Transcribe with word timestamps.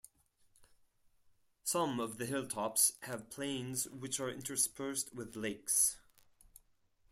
Some 1.63 1.99
of 1.99 2.17
the 2.17 2.25
hilltops 2.25 2.93
have 3.03 3.29
plains 3.29 3.87
which 3.87 4.19
are 4.19 4.31
interspersed 4.31 5.13
with 5.13 5.35
lakes. 5.35 5.97